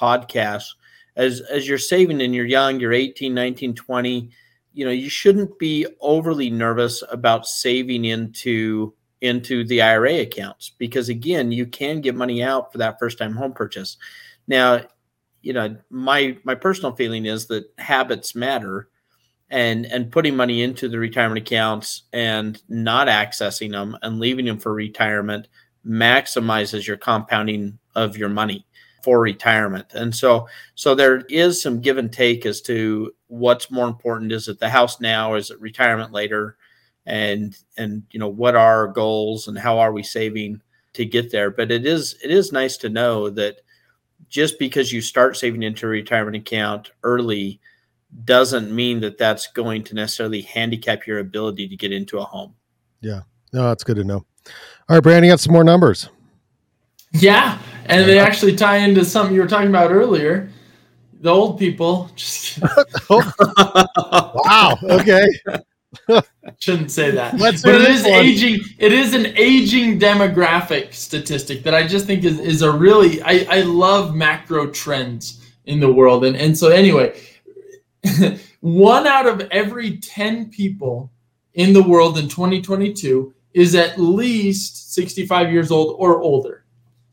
[0.00, 0.66] podcast,
[1.16, 4.30] as as you're saving and you're young, you're 18, 19, 20,
[4.74, 11.08] you know, you shouldn't be overly nervous about saving into into the IRA accounts because
[11.08, 13.96] again, you can get money out for that first time home purchase.
[14.48, 14.80] Now,
[15.42, 18.88] you know, my my personal feeling is that habits matter
[19.50, 24.58] and and putting money into the retirement accounts and not accessing them and leaving them
[24.58, 25.48] for retirement
[25.86, 28.66] maximizes your compounding of your money
[29.02, 29.86] for retirement.
[29.92, 34.32] And so so there is some give and take as to what's more important.
[34.32, 35.34] Is it the house now?
[35.34, 36.56] Is it retirement later?
[37.04, 40.62] And and you know what are our goals and how are we saving
[40.94, 41.50] to get there?
[41.50, 43.60] But it is it is nice to know that
[44.28, 47.60] just because you start saving into a retirement account early
[48.24, 52.54] doesn't mean that that's going to necessarily handicap your ability to get into a home.
[53.00, 53.22] Yeah.
[53.52, 54.24] No that's good to know.
[54.88, 56.08] All right brandon you got some more numbers.
[57.12, 60.50] Yeah and they actually tie into something you were talking about earlier
[61.20, 62.10] the old people
[63.10, 65.26] wow okay
[66.58, 67.38] Shouldn't say that.
[67.38, 68.12] Let's but it is one.
[68.12, 68.60] aging.
[68.78, 73.22] It is an aging demographic statistic that I just think is, is a really.
[73.22, 77.18] I, I love macro trends in the world, and and so anyway,
[78.60, 81.10] one out of every ten people
[81.54, 86.61] in the world in 2022 is at least 65 years old or older.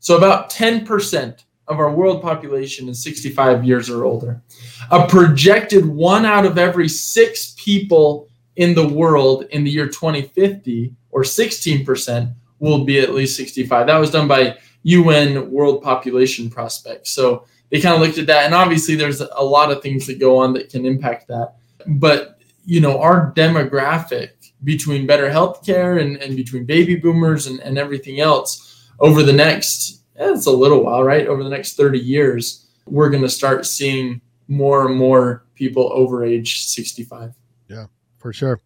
[0.00, 4.42] So about 10% of our world population is 65 years or older.
[4.90, 10.94] A projected one out of every six people in the world in the year 2050,
[11.10, 13.86] or 16%, will be at least 65.
[13.86, 17.10] That was done by UN World Population Prospects.
[17.10, 20.18] So they kind of looked at that, and obviously there's a lot of things that
[20.18, 21.54] go on that can impact that.
[21.86, 24.30] But you know, our demographic
[24.64, 28.69] between better healthcare and, and between baby boomers and, and everything else
[29.00, 31.26] over the next, it's a little while, right?
[31.26, 36.24] Over the next 30 years, we're going to start seeing more and more people over
[36.24, 37.32] age 65.
[37.68, 37.86] Yeah
[38.20, 38.60] for sure.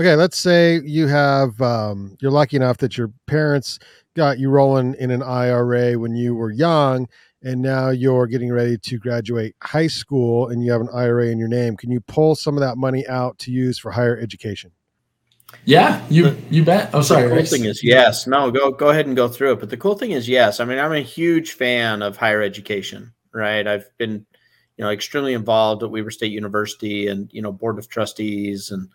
[0.00, 3.78] Okay, let's say you have um, you're lucky enough that your parents
[4.14, 7.08] got you rolling in an IRA when you were young,
[7.42, 11.38] and now you're getting ready to graduate high school, and you have an IRA in
[11.38, 11.76] your name.
[11.76, 14.70] Can you pull some of that money out to use for higher education?
[15.64, 16.90] Yeah, you you bet.
[16.92, 17.28] Oh, sorry.
[17.28, 18.26] The cool thing is yes.
[18.26, 19.60] No, go go ahead and go through it.
[19.60, 20.60] But the cool thing is yes.
[20.60, 23.12] I mean, I'm a huge fan of higher education.
[23.32, 24.26] Right, I've been
[24.76, 28.88] you know, extremely involved at Weber State University and, you know, board of trustees and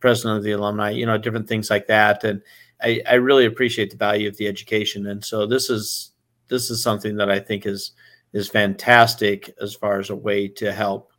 [0.00, 2.22] president of the alumni, you know, different things like that.
[2.24, 2.42] And
[2.82, 5.06] I, I really appreciate the value of the education.
[5.06, 6.12] And so this is,
[6.48, 7.92] this is something that I think is,
[8.32, 11.12] is fantastic as far as a way to help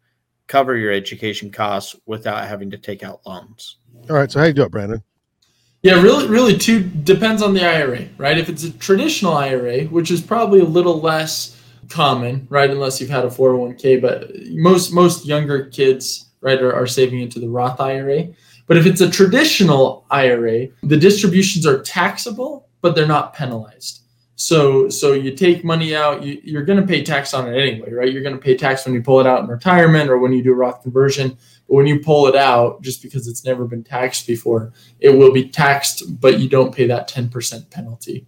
[0.47, 3.77] cover your education costs without having to take out loans.
[4.09, 4.31] All right.
[4.31, 5.03] So how you do it, Brandon?
[5.81, 8.37] Yeah, really, really, too depends on the IRA, right?
[8.37, 12.69] If it's a traditional IRA, which is probably a little less common, right?
[12.69, 17.39] Unless you've had a 401k, but most most younger kids, right, are, are saving into
[17.39, 18.29] the Roth IRA.
[18.65, 24.03] But if it's a traditional IRA, the distributions are taxable, but they're not penalized.
[24.35, 27.91] So so you take money out, you, you're going to pay tax on it anyway,
[27.91, 28.11] right?
[28.11, 30.41] You're going to pay tax when you pull it out in retirement or when you
[30.41, 31.37] do a Roth conversion.
[31.67, 35.31] But when you pull it out, just because it's never been taxed before, it will
[35.31, 38.25] be taxed, but you don't pay that 10% penalty.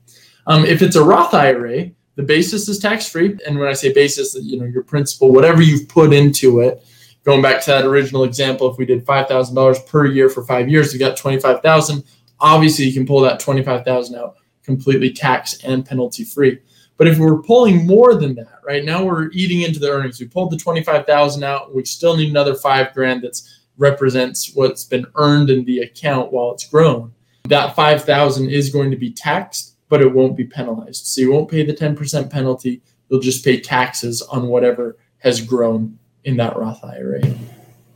[0.47, 3.37] Um, if it's a Roth IRA, the basis is tax free.
[3.45, 6.85] And when I say basis, you know, your principal, whatever you've put into it,
[7.23, 10.93] going back to that original example, if we did $5,000 per year for five years,
[10.93, 12.03] we got 25,000.
[12.39, 16.59] Obviously you can pull that 25,000 out completely tax and penalty free.
[16.97, 20.19] But if we're pulling more than that, right now we're eating into the earnings.
[20.19, 21.75] We pulled the 25,000 out.
[21.75, 23.41] We still need another five grand that
[23.77, 27.13] represents what's been earned in the account while it's grown.
[27.49, 31.07] That 5,000 is going to be taxed, but it won't be penalized.
[31.07, 32.81] So you won't pay the 10% penalty.
[33.09, 37.21] You'll just pay taxes on whatever has grown in that Roth IRA.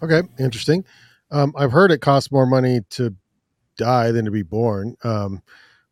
[0.03, 0.83] Okay, interesting.
[1.31, 3.15] Um, I've heard it costs more money to
[3.77, 5.41] die than to be born, um,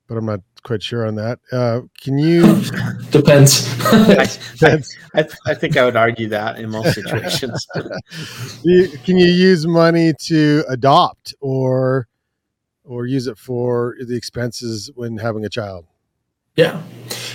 [0.08, 1.39] but I'm not quite sure on that.
[1.52, 2.41] Uh, can you?
[3.12, 3.67] Depends.
[3.86, 4.82] I,
[5.13, 7.67] I, I, think I would argue that in most situations.
[8.63, 12.08] you, can you use money to adopt or
[12.84, 15.86] or use it for the expenses when having a child?
[16.56, 16.82] Yeah,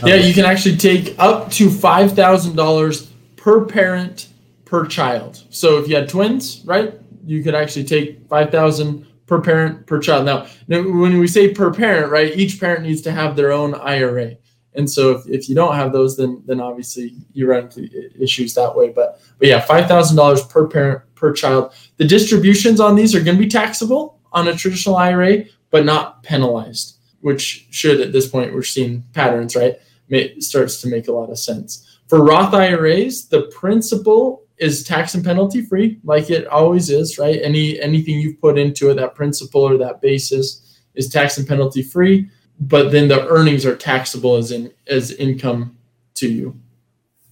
[0.04, 0.16] yeah.
[0.16, 4.28] You can actually take up to five thousand dollars per parent
[4.64, 5.42] per child.
[5.50, 10.00] So if you had twins, right, you could actually take five thousand per parent per
[10.00, 10.26] child.
[10.26, 14.36] Now, when we say per parent, right, each parent needs to have their own IRA.
[14.74, 17.88] And so if, if you don't have those, then then obviously you run into
[18.20, 18.88] issues that way.
[18.88, 21.72] But but yeah, five thousand dollars per parent per child.
[21.98, 26.22] The distributions on these are going to be taxable on a traditional IRA, but not
[26.22, 26.96] penalized.
[27.20, 29.78] Which should at this point we're seeing patterns, right?
[30.08, 31.98] It starts to make a lot of sense.
[32.08, 37.40] For Roth IRAs, the principal is tax and penalty free, like it always is, right?
[37.42, 41.82] Any anything you've put into it, that principal or that basis, is tax and penalty
[41.82, 42.28] free.
[42.60, 45.76] But then the earnings are taxable as in as income
[46.14, 46.58] to you,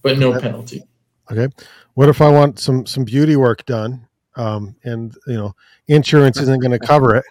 [0.01, 0.41] but no okay.
[0.41, 0.83] penalty.
[1.31, 1.47] Okay.
[1.93, 5.55] What if I want some some beauty work done, um, and you know
[5.87, 7.25] insurance isn't going to cover it?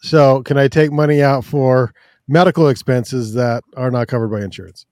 [0.00, 1.92] So can I take money out for
[2.26, 4.86] medical expenses that are not covered by insurance?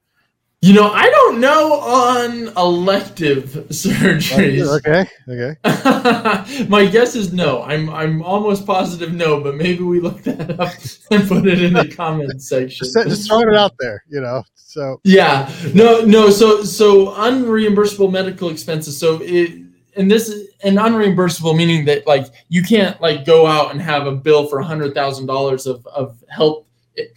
[0.60, 4.66] You know, I don't know on elective surgeries.
[4.66, 6.64] Oh, okay, okay.
[6.68, 7.62] My guess is no.
[7.62, 10.72] I'm I'm almost positive no, but maybe we look that up
[11.12, 12.86] and put it in the comments section.
[12.86, 14.42] Just, just throwing it out there, you know.
[14.56, 16.28] So yeah, no, no.
[16.28, 18.98] So so unreimbursable medical expenses.
[18.98, 19.62] So it
[19.96, 24.08] and this is an unreimbursable meaning that like you can't like go out and have
[24.08, 26.64] a bill for a hundred thousand dollars of of health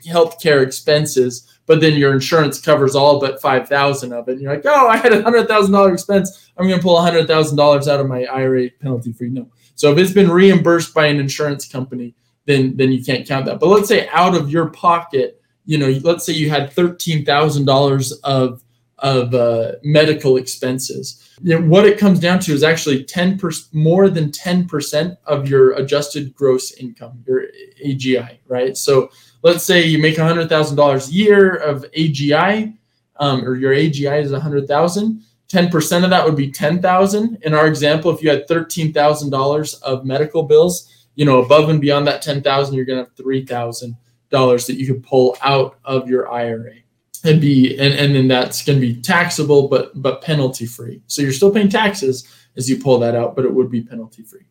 [0.07, 4.33] healthcare expenses but then your insurance covers all but 5000 of it.
[4.33, 6.51] And you're like oh i had a $100000 expense.
[6.57, 9.29] I'm going to pull $100000 out of my ira penalty free.
[9.29, 9.47] No.
[9.75, 12.13] So if it's been reimbursed by an insurance company
[12.45, 13.61] then then you can't count that.
[13.61, 18.63] But let's say out of your pocket you know let's say you had $13000 of
[18.97, 21.37] of uh, medical expenses.
[21.41, 25.71] You know, what it comes down to is actually 10% more than 10% of your
[25.71, 27.45] adjusted gross income your
[27.83, 28.77] agi right?
[28.77, 29.09] So
[29.43, 32.75] let's say you make $100,000 a year of AGI,
[33.17, 35.23] um, or your AGI is 100,000.
[35.49, 37.37] 10% of that would be 10,000.
[37.43, 42.07] In our example, if you had $13,000 of medical bills, you know, above and beyond
[42.07, 46.75] that 10,000, you're going to have $3,000 that you could pull out of your IRA
[47.23, 51.01] and be, and, and then that's going to be taxable, but, but penalty free.
[51.07, 54.23] So you're still paying taxes as you pull that out, but it would be penalty
[54.23, 54.45] free.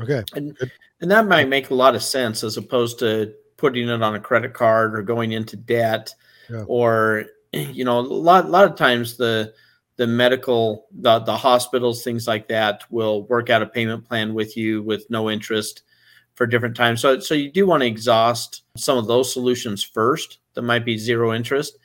[0.00, 0.22] Okay.
[0.34, 0.56] And,
[1.00, 4.20] and that might make a lot of sense as opposed to putting it on a
[4.20, 6.12] credit card or going into debt
[6.50, 6.64] yeah.
[6.66, 9.54] or you know a lot a lot of times the
[9.96, 14.56] the medical the, the hospitals things like that will work out a payment plan with
[14.56, 15.82] you with no interest
[16.34, 20.38] for different times so so you do want to exhaust some of those solutions first
[20.54, 21.78] that might be zero interest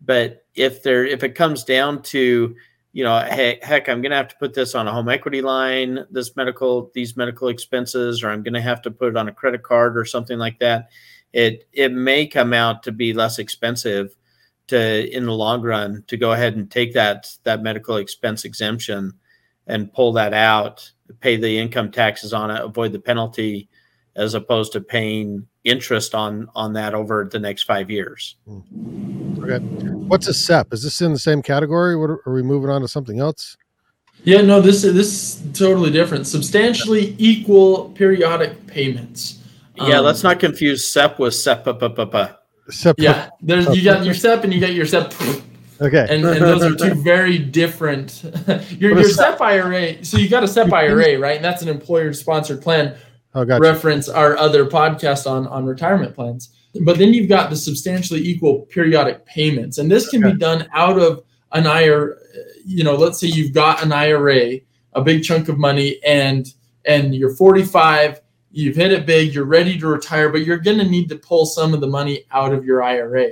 [0.00, 2.54] but if there if it comes down to
[2.92, 5.42] you know hey, heck i'm going to have to put this on a home equity
[5.42, 9.26] line this medical these medical expenses or i'm going to have to put it on
[9.26, 10.90] a credit card or something like that
[11.34, 14.16] it it may come out to be less expensive
[14.68, 19.12] to in the long run to go ahead and take that that medical expense exemption
[19.66, 23.68] and pull that out, pay the income taxes on it, avoid the penalty,
[24.14, 28.36] as opposed to paying interest on on that over the next five years.
[28.46, 29.42] Hmm.
[29.42, 29.58] Okay,
[30.06, 30.72] what's a SEP?
[30.72, 31.96] Is this in the same category?
[31.96, 33.56] What are, are we moving on to something else?
[34.22, 36.28] Yeah, no, this is this is totally different.
[36.28, 39.40] Substantially equal periodic payments.
[39.76, 41.66] Yeah, um, let's not confuse SEP with SEP.
[42.70, 42.94] SEP.
[42.98, 45.12] Yeah, there's you got your SEP and you got your SEP.
[45.80, 48.22] Okay, and, and those are two very different.
[48.78, 50.04] your your SEP IRA.
[50.04, 51.36] So you got a SEP IRA, right?
[51.36, 52.96] And that's an employer-sponsored plan.
[53.34, 53.60] Oh, gotcha.
[53.60, 56.54] Reference our other podcast on on retirement plans.
[56.82, 60.32] But then you've got the substantially equal periodic payments, and this can okay.
[60.32, 62.16] be done out of an IRA.
[62.64, 64.60] You know, let's say you've got an IRA,
[64.92, 66.46] a big chunk of money, and
[66.84, 68.20] and you're 45
[68.54, 71.44] you've hit it big, you're ready to retire, but you're going to need to pull
[71.44, 73.30] some of the money out of your IRA.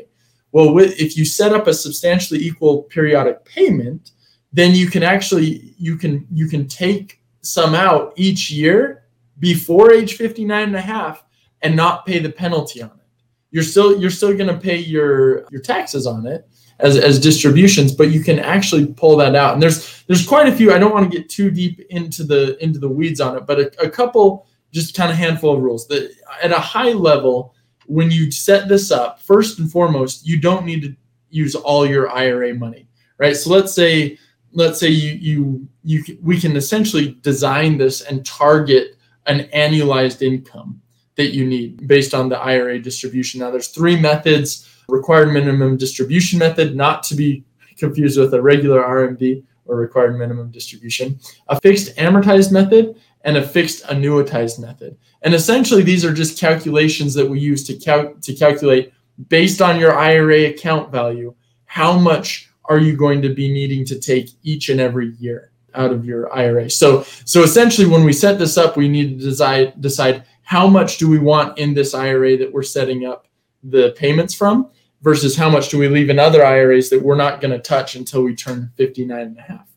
[0.51, 4.11] Well, with, if you set up a substantially equal periodic payment,
[4.53, 9.05] then you can actually you can you can take some out each year
[9.39, 11.25] before age 59 and a half
[11.63, 13.07] and not pay the penalty on it.
[13.51, 16.47] you're still you're still going to pay your your taxes on it
[16.79, 20.53] as, as distributions but you can actually pull that out and there's there's quite a
[20.53, 23.47] few i don't want to get too deep into the into the weeds on it
[23.47, 25.87] but a, a couple just kind of handful of rules.
[25.89, 27.55] That at a high level
[27.87, 30.95] when you set this up first and foremost you don't need to
[31.31, 32.87] use all your ira money
[33.23, 33.37] right?
[33.37, 34.19] So let's say
[34.53, 40.81] let's say you you you we can essentially design this and target an annualized income
[41.15, 43.41] that you need based on the IRA distribution.
[43.41, 47.45] Now there's three methods, required minimum distribution method, not to be
[47.77, 53.47] confused with a regular RMD or required minimum distribution, a fixed amortized method, and a
[53.47, 54.97] fixed annuitized method.
[55.23, 58.93] And essentially these are just calculations that we use to cal- to calculate
[59.29, 63.99] based on your IRA account value, how much are you going to be needing to
[63.99, 66.69] take each and every year out of your IRA.
[66.71, 70.99] So so essentially when we set this up, we need to decide decide how much
[70.99, 73.27] do we want in this IRA that we're setting up
[73.63, 74.69] the payments from
[75.03, 77.97] versus how much do we leave in other IRAs that we're not going to touch
[77.97, 79.69] until we turn 59 and a half.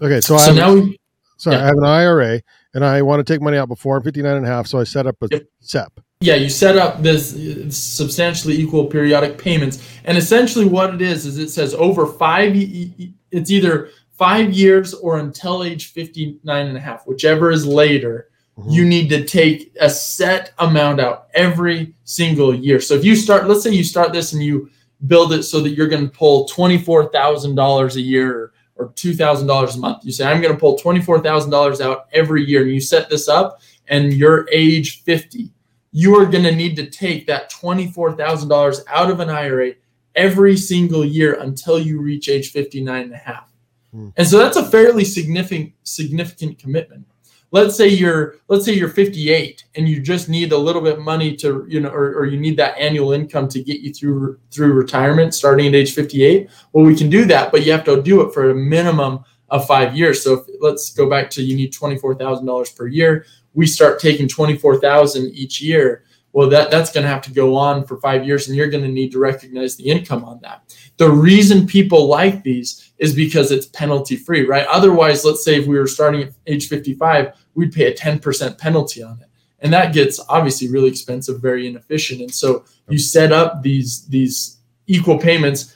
[0.00, 0.98] Okay, so, so I have, now we
[1.36, 1.62] sorry, yeah.
[1.62, 2.42] I have an IRA
[2.78, 4.84] and I want to take money out before I'm 59 and a half, so I
[4.84, 5.42] set up a Yep.
[5.60, 6.00] SEP.
[6.20, 7.30] yeah you set up this
[7.76, 12.52] substantially equal periodic payments and essentially what it is is it says over five
[13.30, 18.72] it's either five years or until age 59 and a half whichever is later Mhm.
[18.72, 23.48] you need to take a set amount out every single year so if you start
[23.48, 24.68] let's say you start this and you
[25.06, 30.04] build it so that you're going to pull $24000 a year or $2000 a month
[30.04, 33.60] you say i'm going to pull $24000 out every year and you set this up
[33.88, 35.50] and you're age 50
[35.92, 39.72] you are going to need to take that $24,000 out of an IRA
[40.14, 43.50] every single year until you reach age 59 and a half.
[43.92, 44.08] Hmm.
[44.16, 47.06] And so that's a fairly significant significant commitment.
[47.50, 51.04] Let's say you're let's say you're 58 and you just need a little bit of
[51.04, 54.38] money to you know or, or you need that annual income to get you through
[54.50, 56.50] through retirement starting at age 58.
[56.72, 59.66] Well, we can do that, but you have to do it for a minimum of
[59.66, 60.22] 5 years.
[60.22, 63.24] So if, let's go back to you need $24,000 per year
[63.58, 67.84] we start taking 24,000 each year, well that that's going to have to go on
[67.84, 70.74] for 5 years and you're going to need to recognize the income on that.
[70.96, 74.66] The reason people like these is because it's penalty free, right?
[74.66, 79.02] Otherwise, let's say if we were starting at age 55, we'd pay a 10% penalty
[79.02, 79.28] on it.
[79.60, 82.20] And that gets obviously really expensive, very inefficient.
[82.20, 85.74] And so you set up these these equal payments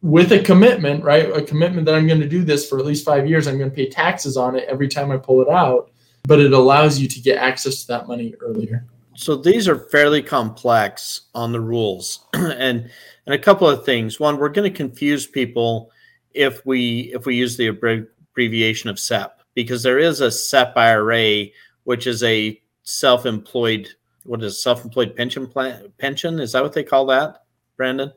[0.00, 1.30] with a commitment, right?
[1.30, 3.46] A commitment that I'm going to do this for at least 5 years.
[3.46, 5.90] I'm going to pay taxes on it every time I pull it out
[6.28, 8.84] but it allows you to get access to that money earlier.
[9.18, 12.88] So these are fairly complex on the rules, and
[13.26, 14.20] and a couple of things.
[14.20, 15.90] One, we're going to confuse people
[16.34, 21.46] if we if we use the abbreviation of SEP because there is a SEP IRA,
[21.82, 23.88] which is a self-employed
[24.22, 27.42] what is self-employed pension plan pension is that what they call that,
[27.76, 28.12] Brandon?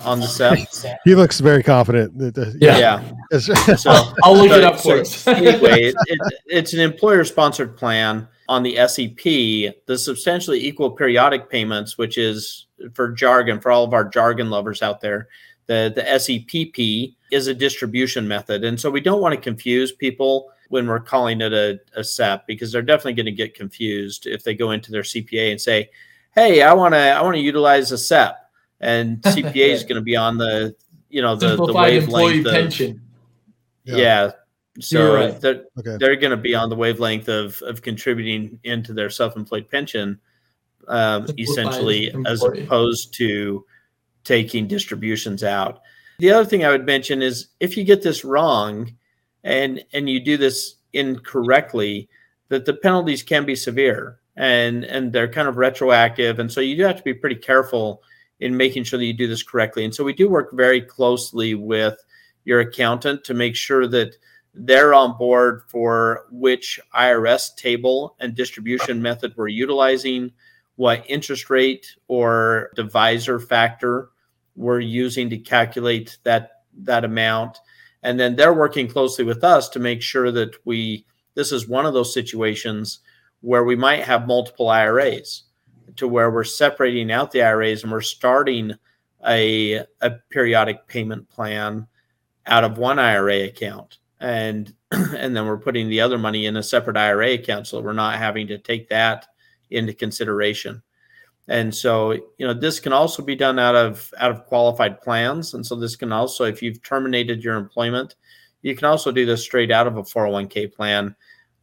[0.00, 2.16] On the SEP, He looks very confident.
[2.18, 2.78] that- that- Yeah.
[2.78, 3.02] yeah.
[3.32, 3.90] It's- So
[4.22, 5.26] I'll look So- it up for so us.
[5.26, 9.22] anyway, it, it, it's an employer sponsored plan on the SEP.
[9.86, 14.82] The substantially equal periodic payments, which is for jargon, for all of our jargon lovers
[14.82, 15.28] out there,
[15.66, 18.64] the, the SEPP is a distribution method.
[18.64, 22.46] And so we don't want to confuse people when we're calling it a, a SEP
[22.46, 25.88] because they're definitely going to get confused if they go into their CPA and say,
[26.34, 28.36] Hey, I want to, I want to utilize a SEP
[28.80, 30.74] and CPA is going to be on the,
[31.08, 33.00] you know, the, the Simplified employee wavelength of, pension.
[33.84, 33.96] Yeah.
[33.96, 34.30] yeah.
[34.80, 35.40] So right.
[35.40, 35.96] they're, okay.
[35.98, 40.20] they're going to be on the wavelength of of contributing into their self-employed pension,
[40.88, 43.64] um, Simplified essentially, as opposed to
[44.24, 45.80] taking distributions out.
[46.18, 48.94] The other thing I would mention is if you get this wrong,
[49.44, 52.08] and and you do this incorrectly,
[52.48, 56.76] that the penalties can be severe and and they're kind of retroactive, and so you
[56.76, 58.02] do have to be pretty careful
[58.40, 59.84] in making sure that you do this correctly.
[59.84, 61.96] And so we do work very closely with
[62.44, 64.16] your accountant to make sure that
[64.54, 70.32] they're on board for which IRS table and distribution method we're utilizing,
[70.76, 74.10] what interest rate or divisor factor
[74.54, 77.58] we're using to calculate that that amount.
[78.02, 81.84] And then they're working closely with us to make sure that we this is one
[81.86, 83.00] of those situations
[83.40, 85.44] where we might have multiple IRAs
[85.96, 88.72] to where we're separating out the IRAs and we're starting
[89.26, 91.86] a, a periodic payment plan
[92.46, 96.62] out of one IRA account and and then we're putting the other money in a
[96.62, 99.26] separate IRA account so we're not having to take that
[99.70, 100.82] into consideration.
[101.48, 105.54] And so, you know, this can also be done out of out of qualified plans
[105.54, 108.16] and so this can also if you've terminated your employment,
[108.62, 111.14] you can also do this straight out of a 401k plan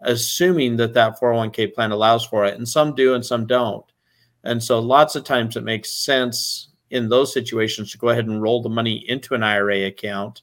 [0.01, 3.85] assuming that that 401k plan allows for it and some do and some don't.
[4.43, 8.41] And so lots of times it makes sense in those situations to go ahead and
[8.41, 10.41] roll the money into an IRA account.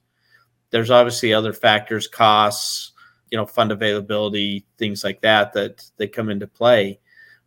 [0.70, 2.92] There's obviously other factors, costs,
[3.30, 6.98] you know, fund availability, things like that that that come into play.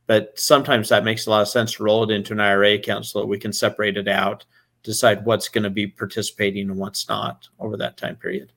[0.07, 3.05] But sometimes that makes a lot of sense to roll it into an IRA account
[3.05, 4.45] so that we can separate it out,
[4.83, 8.51] decide what's going to be participating and what's not over that time period.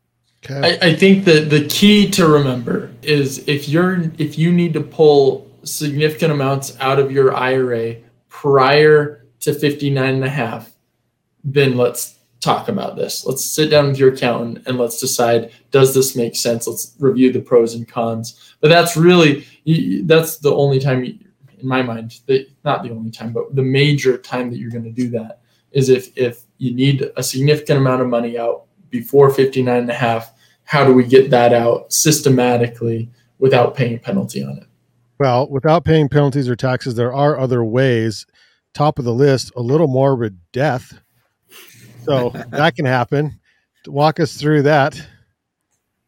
[0.44, 0.78] Okay.
[0.80, 4.80] I, I think that the key to remember is if you're if you need to
[4.80, 7.96] pull significant amounts out of your IRA
[8.28, 10.72] prior to 59 and a half,
[11.44, 13.26] then let's talk about this.
[13.26, 16.66] Let's sit down with your accountant and let's decide does this make sense?
[16.66, 18.54] Let's review the pros and cons.
[18.60, 19.46] But that's really
[20.04, 22.20] that's the only time in my mind,
[22.64, 25.40] not the only time, but the major time that you're going to do that
[25.72, 29.94] is if if you need a significant amount of money out before 59 and a
[29.94, 30.32] half,
[30.64, 34.66] how do we get that out systematically without paying a penalty on it?
[35.18, 38.26] Well, without paying penalties or taxes, there are other ways.
[38.74, 40.98] Top of the list, a little morbid death.
[42.04, 43.40] So that can happen.
[43.86, 45.00] Walk us through that.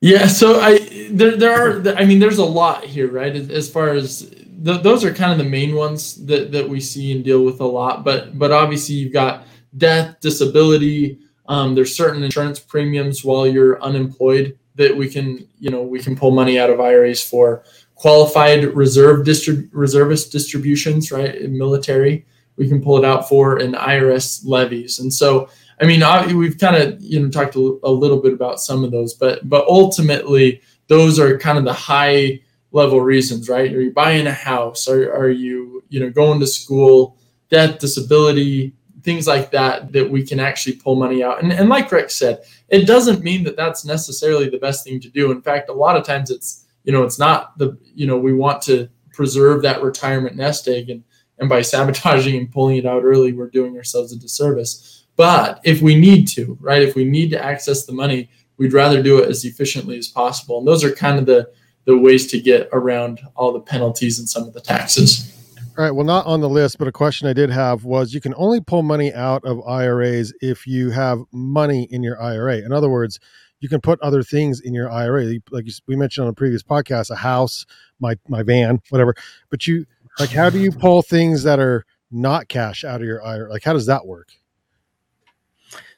[0.01, 3.35] Yeah, so I there there are I mean there's a lot here, right?
[3.35, 4.31] As far as
[4.65, 7.61] th- those are kind of the main ones that that we see and deal with
[7.61, 9.45] a lot, but but obviously you've got
[9.77, 15.83] death, disability, um, there's certain insurance premiums while you're unemployed that we can you know
[15.83, 17.65] we can pull money out of IRAs for
[17.99, 21.35] qualified reserve distrib- reservist distributions, right?
[21.35, 22.25] In military,
[22.57, 24.99] we can pull it out for an IRS levies.
[25.01, 25.49] And so,
[25.81, 26.03] I mean,
[26.37, 29.67] we've kind of you know talked a little bit about some of those, but but
[29.67, 32.41] ultimately, those are kind of the high
[32.73, 33.73] level reasons, right?
[33.73, 34.89] Are you buying a house?
[34.89, 37.17] Are are you you know going to school?
[37.51, 41.43] Death, disability, things like that that we can actually pull money out.
[41.43, 45.09] And, and like Rick said, it doesn't mean that that's necessarily the best thing to
[45.09, 45.31] do.
[45.31, 48.33] In fact, a lot of times it's you know it's not the you know we
[48.33, 51.05] want to preserve that retirement nest egg and
[51.39, 55.05] and by sabotaging and pulling it out early we're doing ourselves a disservice.
[55.15, 59.03] But if we need to right if we need to access the money we'd rather
[59.03, 60.59] do it as efficiently as possible.
[60.59, 61.51] And those are kind of the
[61.85, 65.35] the ways to get around all the penalties and some of the taxes.
[65.77, 68.21] All right well not on the list but a question i did have was you
[68.21, 72.73] can only pull money out of iras if you have money in your ira in
[72.73, 73.21] other words
[73.61, 77.11] you can put other things in your IRA, like we mentioned on a previous podcast,
[77.11, 77.67] a house,
[78.01, 79.15] my my van, whatever.
[79.51, 79.87] But you
[80.19, 83.51] like, how do you pull things that are not cash out of your IRA?
[83.51, 84.29] Like, how does that work?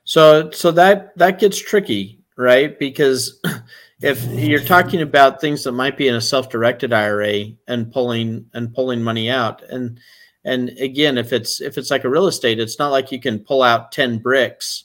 [0.05, 2.79] So, so that that gets tricky, right?
[2.79, 3.41] Because
[4.03, 8.75] if you're talking about things that might be in a self-directed IRA and pulling and
[8.75, 10.01] pulling money out, and
[10.45, 13.39] and again, if it's if it's like a real estate, it's not like you can
[13.39, 14.85] pull out ten bricks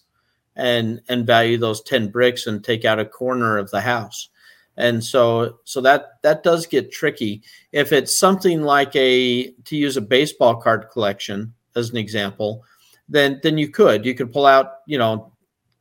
[0.56, 4.30] and and value those 10 bricks and take out a corner of the house.
[4.78, 7.44] And so so that that does get tricky.
[7.72, 12.64] If it's something like a to use a baseball card collection as an example
[13.08, 14.06] then then you could.
[14.06, 15.32] You could pull out you know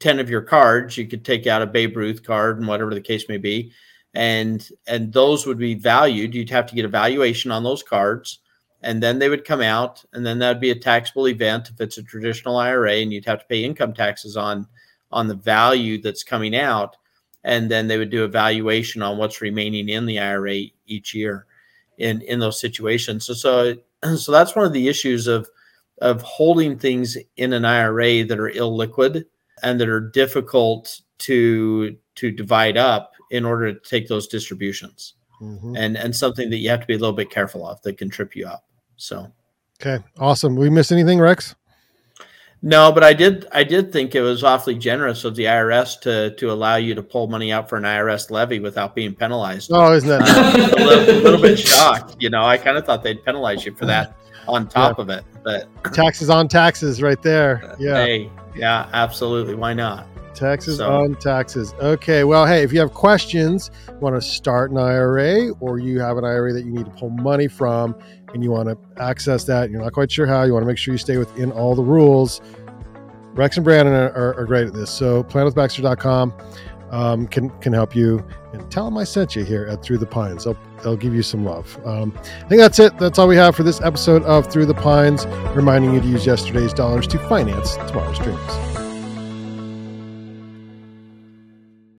[0.00, 0.96] 10 of your cards.
[0.96, 3.72] You could take out a babe ruth card and whatever the case may be.
[4.14, 6.34] And and those would be valued.
[6.34, 8.40] You'd have to get a valuation on those cards
[8.84, 11.96] and then they would come out and then that'd be a taxable event if it's
[11.96, 14.68] a traditional IRA and you'd have to pay income taxes on
[15.10, 16.96] on the value that's coming out.
[17.44, 21.46] And then they would do a valuation on what's remaining in the IRA each year
[21.98, 23.24] in in those situations.
[23.24, 23.74] So so
[24.16, 25.48] so that's one of the issues of
[26.02, 29.24] of holding things in an IRA that are illiquid
[29.62, 35.14] and that are difficult to to divide up in order to take those distributions.
[35.42, 35.74] Mm-hmm.
[35.76, 38.08] and and something that you have to be a little bit careful of that can
[38.08, 38.64] trip you up
[38.96, 39.32] so,
[39.80, 40.56] okay, awesome.
[40.56, 41.54] We miss anything, Rex?
[42.66, 43.46] No, but I did.
[43.52, 47.02] I did think it was awfully generous of the IRS to to allow you to
[47.02, 49.70] pull money out for an IRS levy without being penalized.
[49.70, 52.16] Oh, isn't that uh, a, little, a, little, bit shocked?
[52.20, 54.16] You know, I kind of thought they'd penalize you for that
[54.48, 55.02] on top yeah.
[55.02, 57.76] of it, but taxes on taxes, right there.
[57.78, 57.96] Yeah.
[57.96, 59.54] Hey, yeah, absolutely.
[59.54, 60.06] Why not?
[60.34, 60.90] Taxes so.
[60.90, 61.74] on taxes.
[61.80, 62.24] Okay.
[62.24, 63.70] Well, hey, if you have questions,
[64.00, 67.10] want to start an IRA, or you have an IRA that you need to pull
[67.10, 67.94] money from,
[68.34, 70.78] and you want to access that, you're not quite sure how, you want to make
[70.78, 72.40] sure you stay within all the rules.
[73.34, 74.90] Rex and Brandon are, are, are great at this.
[74.90, 76.34] So planwithbaxter.com
[76.90, 78.24] um, can can help you.
[78.52, 80.44] And tell them I sent you here at Through the Pines.
[80.44, 81.76] They'll, they'll give you some love.
[81.84, 82.96] Um, I think that's it.
[82.98, 85.26] That's all we have for this episode of Through the Pines,
[85.56, 88.83] reminding you to use yesterday's dollars to finance tomorrow's dreams.